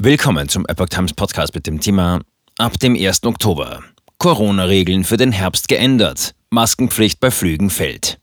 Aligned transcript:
Willkommen 0.00 0.48
zum 0.48 0.64
Epoch 0.66 0.86
Times 0.86 1.12
Podcast 1.12 1.56
mit 1.56 1.66
dem 1.66 1.80
Thema 1.80 2.20
Ab 2.56 2.78
dem 2.78 2.94
1. 2.94 3.24
Oktober. 3.24 3.82
Corona-Regeln 4.18 5.02
für 5.02 5.16
den 5.16 5.32
Herbst 5.32 5.66
geändert. 5.66 6.36
Maskenpflicht 6.50 7.18
bei 7.18 7.32
Flügen 7.32 7.68
fällt. 7.68 8.20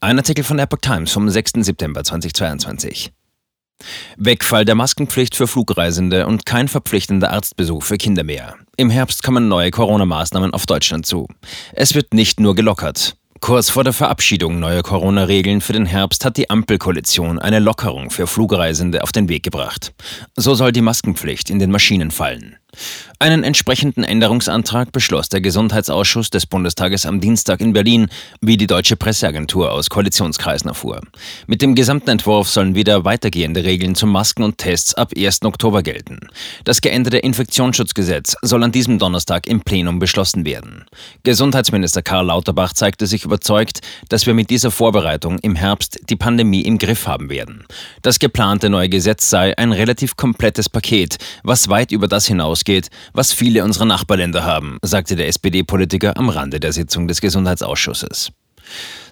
Ein 0.00 0.18
Artikel 0.18 0.44
von 0.44 0.60
Epoch 0.60 0.78
Times 0.80 1.10
vom 1.10 1.28
6. 1.28 1.54
September 1.62 2.04
2022. 2.04 3.12
Wegfall 4.16 4.64
der 4.64 4.76
Maskenpflicht 4.76 5.34
für 5.34 5.48
Flugreisende 5.48 6.28
und 6.28 6.46
kein 6.46 6.68
verpflichtender 6.68 7.32
Arztbesuch 7.32 7.82
für 7.82 7.96
Kinder 7.96 8.22
mehr. 8.22 8.54
Im 8.76 8.90
Herbst 8.90 9.24
kommen 9.24 9.48
neue 9.48 9.72
Corona-Maßnahmen 9.72 10.54
auf 10.54 10.66
Deutschland 10.66 11.04
zu. 11.04 11.26
Es 11.72 11.96
wird 11.96 12.14
nicht 12.14 12.38
nur 12.38 12.54
gelockert. 12.54 13.16
Kurz 13.40 13.70
vor 13.70 13.84
der 13.84 13.94
Verabschiedung 13.94 14.60
neuer 14.60 14.82
Corona-Regeln 14.82 15.62
für 15.62 15.72
den 15.72 15.86
Herbst 15.86 16.26
hat 16.26 16.36
die 16.36 16.50
Ampelkoalition 16.50 17.38
eine 17.38 17.58
Lockerung 17.58 18.10
für 18.10 18.26
Flugreisende 18.26 19.02
auf 19.02 19.12
den 19.12 19.30
Weg 19.30 19.42
gebracht. 19.42 19.94
So 20.36 20.54
soll 20.54 20.72
die 20.72 20.82
Maskenpflicht 20.82 21.48
in 21.48 21.58
den 21.58 21.70
Maschinen 21.70 22.10
fallen. 22.10 22.59
Einen 23.18 23.44
entsprechenden 23.44 24.02
Änderungsantrag 24.02 24.92
beschloss 24.92 25.28
der 25.28 25.42
Gesundheitsausschuss 25.42 26.30
des 26.30 26.46
Bundestages 26.46 27.04
am 27.04 27.20
Dienstag 27.20 27.60
in 27.60 27.74
Berlin, 27.74 28.08
wie 28.40 28.56
die 28.56 28.66
deutsche 28.66 28.96
Presseagentur 28.96 29.72
aus 29.72 29.90
Koalitionskreisen 29.90 30.68
erfuhr. 30.68 31.02
Mit 31.46 31.60
dem 31.60 31.74
gesamten 31.74 32.08
Entwurf 32.08 32.48
sollen 32.48 32.74
wieder 32.74 33.04
weitergehende 33.04 33.64
Regeln 33.64 33.94
zu 33.94 34.06
Masken 34.06 34.42
und 34.42 34.56
Tests 34.56 34.94
ab 34.94 35.12
1. 35.14 35.42
Oktober 35.42 35.82
gelten. 35.82 36.18
Das 36.64 36.80
geänderte 36.80 37.18
Infektionsschutzgesetz 37.18 38.36
soll 38.40 38.64
an 38.64 38.72
diesem 38.72 38.98
Donnerstag 38.98 39.46
im 39.46 39.60
Plenum 39.60 39.98
beschlossen 39.98 40.46
werden. 40.46 40.86
Gesundheitsminister 41.22 42.00
Karl 42.00 42.26
Lauterbach 42.26 42.72
zeigte 42.72 43.06
sich 43.06 43.24
überzeugt, 43.24 43.80
dass 44.08 44.26
wir 44.26 44.32
mit 44.32 44.48
dieser 44.48 44.70
Vorbereitung 44.70 45.38
im 45.40 45.56
Herbst 45.56 46.00
die 46.08 46.16
Pandemie 46.16 46.62
im 46.62 46.78
Griff 46.78 47.06
haben 47.06 47.28
werden. 47.28 47.64
Das 48.00 48.18
geplante 48.18 48.70
neue 48.70 48.88
Gesetz 48.88 49.28
sei 49.28 49.56
ein 49.58 49.72
relativ 49.72 50.16
komplettes 50.16 50.70
Paket, 50.70 51.18
was 51.42 51.68
weit 51.68 51.92
über 51.92 52.08
das 52.08 52.26
hinausgeht, 52.60 52.90
was 53.12 53.32
viele 53.32 53.64
unserer 53.64 53.86
Nachbarländer 53.86 54.44
haben, 54.44 54.78
sagte 54.82 55.16
der 55.16 55.28
SPD-Politiker 55.28 56.16
am 56.16 56.28
Rande 56.28 56.60
der 56.60 56.72
Sitzung 56.72 57.08
des 57.08 57.20
Gesundheitsausschusses. 57.20 58.32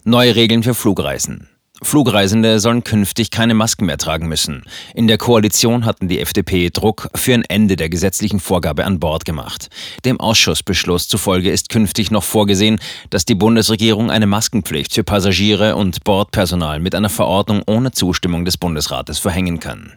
Neue 0.05 0.36
Regeln 0.36 0.62
für 0.62 0.75
Flugreisen. 0.75 1.48
Flugreisende 1.81 2.58
sollen 2.58 2.83
künftig 2.83 3.31
keine 3.31 3.55
Masken 3.55 3.86
mehr 3.86 3.98
tragen 3.98 4.27
müssen. 4.27 4.64
In 4.95 5.06
der 5.06 5.17
Koalition 5.17 5.84
hatten 5.84 6.08
die 6.08 6.19
FDP 6.19 6.70
Druck 6.70 7.08
für 7.14 7.34
ein 7.34 7.45
Ende 7.45 7.77
der 7.77 7.89
gesetzlichen 7.89 8.41
Vorgabe 8.41 8.84
an 8.84 8.98
Bord 8.98 9.25
gemacht. 9.25 9.69
Dem 10.05 10.19
Ausschussbeschluss 10.19 11.06
zufolge 11.06 11.53
ist 11.53 11.69
künftig 11.69 12.11
noch 12.11 12.25
vorgesehen, 12.25 12.80
dass 13.11 13.27
die 13.27 13.36
Bundesregierung 13.36 14.11
eine 14.11 14.27
Maskenpflicht 14.27 14.92
für 14.92 15.05
Passagiere 15.05 15.77
und 15.77 16.03
Bordpersonal 16.03 16.80
mit 16.80 16.97
einer 16.97 17.11
Verordnung 17.11 17.62
ohne 17.67 17.92
Zustimmung 17.92 18.45
des 18.45 18.56
Bundesrates 18.56 19.20
verhängen 19.20 19.61
kann. 19.61 19.92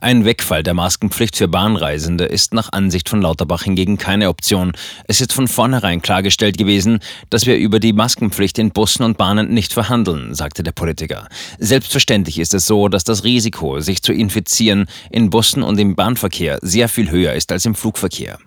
Ein 0.00 0.24
Wegfall 0.24 0.62
der 0.62 0.74
Maskenpflicht 0.74 1.36
für 1.36 1.48
Bahnreisende 1.48 2.24
ist 2.24 2.54
nach 2.54 2.72
Ansicht 2.72 3.08
von 3.08 3.22
Lauterbach 3.22 3.64
hingegen 3.64 3.98
keine 3.98 4.28
Option. 4.28 4.72
Es 5.06 5.20
ist 5.20 5.32
von 5.32 5.48
vornherein 5.48 6.02
klargestellt 6.02 6.58
gewesen, 6.58 7.00
dass 7.30 7.46
wir 7.46 7.56
über 7.56 7.80
die 7.80 7.92
Maskenpflicht 7.92 8.58
in 8.58 8.70
Bussen 8.70 9.04
und 9.04 9.18
Bahnen 9.18 9.52
nicht 9.52 9.72
verhandeln, 9.72 10.34
sagte 10.34 10.62
der 10.62 10.72
Politiker. 10.72 11.28
Selbstverständlich 11.58 12.38
ist 12.38 12.54
es 12.54 12.66
so, 12.66 12.88
dass 12.88 13.04
das 13.04 13.24
Risiko, 13.24 13.80
sich 13.80 14.02
zu 14.02 14.12
infizieren, 14.12 14.86
in 15.10 15.30
Bussen 15.30 15.62
und 15.62 15.78
im 15.78 15.94
Bahnverkehr 15.94 16.58
sehr 16.62 16.88
viel 16.88 17.10
höher 17.10 17.34
ist 17.34 17.52
als 17.52 17.64
im 17.64 17.74
Flugverkehr. 17.74 18.38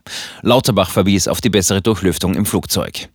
Lauterbach 0.41 0.89
verwies 0.89 1.27
auf 1.27 1.41
die 1.41 1.49
bessere 1.49 1.81
Durchlüftung 1.81 2.35
im 2.35 2.45
Flugzeug. 2.45 3.09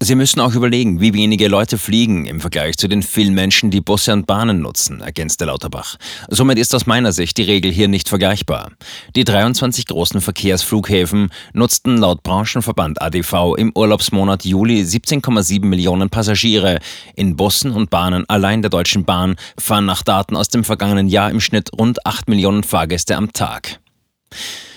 Sie 0.00 0.14
müssen 0.14 0.40
auch 0.40 0.54
überlegen, 0.54 1.00
wie 1.00 1.14
wenige 1.14 1.48
Leute 1.48 1.78
fliegen 1.78 2.26
im 2.26 2.40
Vergleich 2.40 2.76
zu 2.76 2.88
den 2.88 3.02
vielen 3.02 3.34
Menschen, 3.34 3.70
die 3.70 3.80
Busse 3.80 4.12
und 4.12 4.26
Bahnen 4.26 4.60
nutzen, 4.60 5.00
ergänzte 5.00 5.44
Lauterbach. 5.44 5.96
Somit 6.28 6.58
ist 6.58 6.74
aus 6.74 6.86
meiner 6.86 7.12
Sicht 7.12 7.36
die 7.38 7.42
Regel 7.42 7.70
hier 7.70 7.88
nicht 7.88 8.08
vergleichbar. 8.08 8.72
Die 9.16 9.24
23 9.24 9.86
großen 9.86 10.20
Verkehrsflughäfen 10.20 11.30
nutzten 11.52 11.98
laut 11.98 12.22
Branchenverband 12.22 13.02
ADV 13.02 13.56
im 13.56 13.72
Urlaubsmonat 13.74 14.44
Juli 14.44 14.82
17,7 14.82 15.64
Millionen 15.64 16.10
Passagiere. 16.10 16.78
In 17.14 17.36
Bussen 17.36 17.72
und 17.72 17.90
Bahnen 17.90 18.28
allein 18.28 18.62
der 18.62 18.70
Deutschen 18.70 19.04
Bahn 19.04 19.36
fahren 19.58 19.86
nach 19.86 20.02
Daten 20.02 20.36
aus 20.36 20.48
dem 20.48 20.64
vergangenen 20.64 21.08
Jahr 21.08 21.30
im 21.30 21.40
Schnitt 21.40 21.70
rund 21.78 22.06
8 22.06 22.28
Millionen 22.28 22.62
Fahrgäste 22.62 23.16
am 23.16 23.32
Tag. 23.32 23.80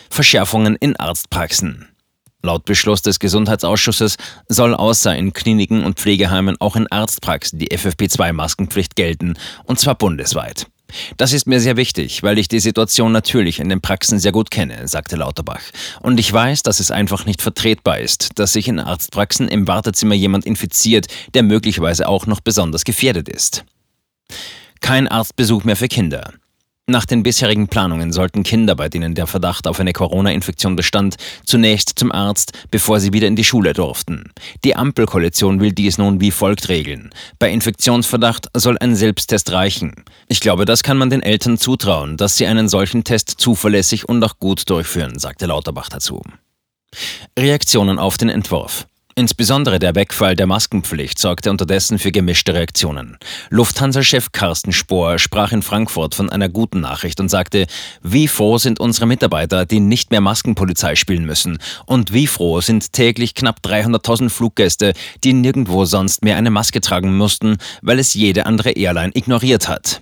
Verschärfungen 0.10 0.76
in 0.76 0.96
Arztpraxen. 0.96 1.93
Laut 2.46 2.66
Beschluss 2.66 3.02
des 3.02 3.20
Gesundheitsausschusses 3.20 4.18
soll 4.50 4.76
außer 4.76 5.16
in 5.16 5.32
Kliniken 5.32 5.86
und 5.86 5.98
Pflegeheimen 5.98 6.58
auch 6.60 6.76
in 6.76 6.92
Arztpraxen 6.92 7.58
die 7.58 7.72
FFP2-Maskenpflicht 7.72 8.98
gelten, 8.98 9.36
und 9.64 9.80
zwar 9.80 9.96
bundesweit. 9.96 10.68
Das 11.16 11.32
ist 11.32 11.48
mir 11.48 11.62
sehr 11.62 11.78
wichtig, 11.78 12.22
weil 12.22 12.38
ich 12.38 12.50
die 12.50 12.60
Situation 12.60 13.14
natürlich 13.14 13.62
in 13.62 13.70
den 13.70 13.80
Praxen 13.80 14.20
sehr 14.20 14.34
gut 14.34 14.52
kenne, 14.52 14.90
sagte 14.90 15.16
Lauterbach. 15.16 15.62
Und 16.02 16.20
ich 16.20 16.32
weiß, 16.32 16.64
dass 16.64 16.82
es 16.82 16.92
einfach 16.92 17.26
nicht 17.26 17.42
vertretbar 17.42 18.00
ist, 18.00 18.38
dass 18.38 18.52
sich 18.52 18.68
in 18.68 18.80
Arztpraxen 18.80 19.48
im 19.48 19.66
Wartezimmer 19.66 20.14
jemand 20.14 20.46
infiziert, 20.46 21.08
der 21.34 21.44
möglicherweise 21.44 22.10
auch 22.10 22.28
noch 22.28 22.42
besonders 22.42 22.84
gefährdet 22.84 23.30
ist. 23.30 23.64
Kein 24.82 25.08
Arztbesuch 25.08 25.64
mehr 25.64 25.78
für 25.78 25.88
Kinder. 25.88 26.34
Nach 26.86 27.06
den 27.06 27.24
bisherigen 27.24 27.70
Planungen 27.70 28.12
sollten 28.12 28.44
Kinder, 28.44 28.76
bei 28.76 28.90
denen 28.90 29.16
der 29.16 29.26
Verdacht 29.26 29.68
auf 29.68 29.80
eine 29.80 29.94
Corona-Infektion 29.94 30.76
bestand, 30.76 31.16
zunächst 31.46 31.98
zum 31.98 32.12
Arzt, 32.12 32.52
bevor 32.72 33.00
sie 33.00 33.14
wieder 33.14 33.28
in 33.28 33.38
die 33.38 33.46
Schule 33.46 33.72
durften. 33.72 34.34
Die 34.66 34.76
Ampelkoalition 34.76 35.62
will 35.62 35.72
dies 35.72 35.98
nun 35.98 36.20
wie 36.20 36.32
folgt 36.32 36.68
regeln. 36.68 37.12
Bei 37.40 37.50
Infektionsverdacht 37.52 38.50
soll 38.54 38.78
ein 38.80 38.98
Selbsttest 38.98 39.54
reichen. 39.54 40.04
Ich 40.28 40.42
glaube, 40.42 40.66
das 40.66 40.84
kann 40.84 40.98
man 40.98 41.10
den 41.10 41.24
Eltern 41.24 41.58
zutrauen, 41.58 42.18
dass 42.18 42.36
sie 42.36 42.48
einen 42.48 42.68
solchen 42.68 43.06
Test 43.06 43.36
zuverlässig 43.38 44.10
und 44.10 44.22
auch 44.22 44.38
gut 44.38 44.70
durchführen, 44.70 45.18
sagte 45.20 45.46
Lauterbach 45.46 45.88
dazu. 45.88 46.22
Reaktionen 47.40 47.98
auf 47.98 48.18
den 48.18 48.28
Entwurf. 48.28 48.88
Insbesondere 49.16 49.78
der 49.78 49.94
Wegfall 49.94 50.36
der 50.36 50.48
Maskenpflicht 50.48 51.20
sorgte 51.20 51.52
unterdessen 51.52 52.00
für 52.00 52.12
gemischte 52.12 52.56
Reaktionen. 52.56 53.18
Lufthansa-Chef 53.52 54.32
Carsten 54.32 54.72
Spohr 54.72 55.20
sprach 55.20 55.52
in 55.52 55.62
Frankfurt 55.62 56.16
von 56.16 56.32
einer 56.32 56.50
guten 56.50 56.80
Nachricht 56.80 57.20
und 57.20 57.30
sagte, 57.30 57.68
wie 58.02 58.28
froh 58.28 58.58
sind 58.58 58.80
unsere 58.80 59.06
Mitarbeiter, 59.06 59.68
die 59.68 59.80
nicht 59.80 60.10
mehr 60.10 60.22
Maskenpolizei 60.22 60.96
spielen 60.96 61.26
müssen 61.26 61.60
und 61.86 62.12
wie 62.12 62.26
froh 62.26 62.60
sind 62.62 62.92
täglich 62.92 63.36
knapp 63.36 63.60
300.000 63.64 64.30
Fluggäste, 64.30 64.94
die 65.24 65.34
nirgendwo 65.34 65.86
sonst 65.86 66.24
mehr 66.24 66.38
eine 66.38 66.50
Maske 66.50 66.82
tragen 66.82 67.16
mussten, 67.16 67.58
weil 67.84 68.00
es 68.00 68.16
jede 68.16 68.48
andere 68.48 68.72
Airline 68.72 69.12
ignoriert 69.14 69.68
hat. 69.68 70.02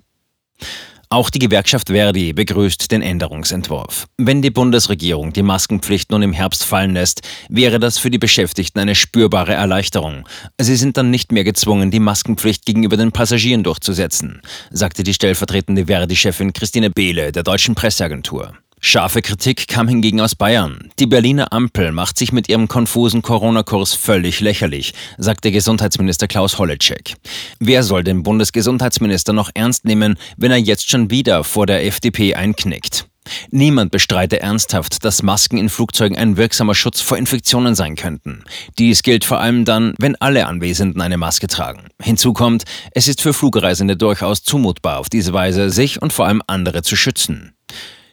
Auch 1.11 1.29
die 1.29 1.39
Gewerkschaft 1.39 1.89
Verdi 1.89 2.31
begrüßt 2.31 2.89
den 2.89 3.01
Änderungsentwurf. 3.01 4.07
Wenn 4.17 4.41
die 4.41 4.49
Bundesregierung 4.49 5.33
die 5.33 5.44
Maskenpflicht 5.44 6.09
nun 6.09 6.22
im 6.22 6.31
Herbst 6.31 6.63
fallen 6.63 6.94
lässt, 6.94 7.27
wäre 7.49 7.81
das 7.81 7.97
für 7.97 8.09
die 8.09 8.17
Beschäftigten 8.17 8.79
eine 8.79 8.95
spürbare 8.95 9.53
Erleichterung. 9.53 10.25
Sie 10.57 10.77
sind 10.77 10.95
dann 10.95 11.09
nicht 11.09 11.33
mehr 11.33 11.44
gezwungen, 11.44 11.91
die 11.91 12.00
Maskenpflicht 12.00 12.66
gegenüber 12.66 12.95
den 12.95 13.11
Passagieren 13.11 13.63
durchzusetzen, 13.63 14.41
sagte 14.69 15.03
die 15.03 15.13
stellvertretende 15.13 15.88
Verdi-Chefin 15.88 16.53
Christine 16.53 16.89
Behle 16.89 17.33
der 17.33 17.44
deutschen 17.44 17.75
Presseagentur. 17.75 18.53
Scharfe 18.84 19.22
Kritik 19.22 19.68
kam 19.68 19.88
hingegen 19.88 20.19
aus 20.22 20.34
Bayern. 20.34 20.90
Die 20.97 21.06
Berliner 21.06 21.53
Ampel 21.53 21.92
macht 21.92 22.18
sich 22.18 22.31
mit 22.31 22.50
ihrem 22.50 22.68
konfusen 22.68 23.22
Corona-Kurs 23.22 23.94
völlig 23.94 24.40
lächerlich, 24.40 24.96
sagte 25.19 25.52
Gesundheitsminister 25.52 26.28
Klaus 26.28 26.58
Holleczek. 26.58 27.14
Wer 27.59 27.84
soll 27.84 28.03
den 28.03 28.24
Bundesgesundheitsminister 28.24 29.34
noch 29.34 29.52
ernst 29.53 29.86
nehmen, 29.86 30.18
wenn 30.36 30.50
er 30.50 30.58
jetzt 30.58 30.90
schon 30.90 31.12
wieder 31.12 31.44
vor 31.44 31.68
der 31.68 31.86
FDP 31.86 32.34
einknickt? 32.34 33.06
Niemand 33.52 33.92
bestreite 33.92 34.40
ernsthaft, 34.40 35.06
dass 35.06 35.22
Masken 35.22 35.59
in 35.59 35.69
Flugzeugen 35.69 36.18
ein 36.18 36.36
wirksamer 36.36 36.74
Schutz 36.74 37.02
vor 37.02 37.19
Infektionen 37.19 37.75
sein 37.75 37.96
könnten. 37.96 38.44
Dies 38.80 39.03
gilt 39.03 39.25
vor 39.25 39.40
allem 39.40 39.63
dann, 39.63 39.94
wenn 40.00 40.16
alle 40.16 40.48
Anwesenden 40.48 41.02
eine 41.02 41.18
Maske 41.18 41.46
tragen. 41.46 41.90
Hinzu 42.02 42.34
kommt, 42.34 42.63
es 42.96 43.08
ist 43.08 43.22
für 43.22 43.34
Flugreisende 43.34 43.96
durchaus 43.96 44.42
zumutbar, 44.42 44.98
auf 44.98 45.08
diese 45.08 45.34
Weise 45.34 45.69
sich 45.69 46.02
und 46.02 46.12
vor 46.12 46.25
allem 46.25 46.42
andere 46.48 46.81
zu 46.81 46.96
schützen. 46.96 47.53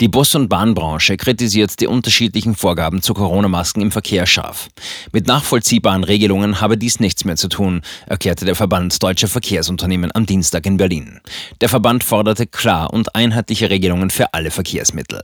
Die 0.00 0.08
Bus- 0.08 0.34
und 0.34 0.48
Bahnbranche 0.48 1.18
kritisiert 1.18 1.78
die 1.78 1.86
unterschiedlichen 1.86 2.54
Vorgaben 2.54 3.02
zu 3.02 3.12
Corona-Masken 3.12 3.82
im 3.82 3.90
Verkehr 3.90 4.24
scharf. 4.24 4.68
Mit 5.12 5.26
nachvollziehbaren 5.26 6.04
Regelungen 6.04 6.62
habe 6.62 6.78
dies 6.78 7.00
nichts 7.00 7.26
mehr 7.26 7.36
zu 7.36 7.48
tun, 7.48 7.82
erklärte 8.06 8.46
der 8.46 8.54
Verband 8.54 9.02
Deutscher 9.02 9.28
Verkehrsunternehmen 9.28 10.10
am 10.14 10.24
Dienstag 10.24 10.64
in 10.64 10.78
Berlin. 10.78 11.20
Der 11.60 11.68
Verband 11.68 12.02
forderte 12.02 12.46
klar 12.46 12.94
und 12.94 13.14
einheitliche 13.14 13.68
Regelungen 13.68 14.08
für 14.08 14.32
alle 14.32 14.50
Verkehrsmittel. 14.50 15.20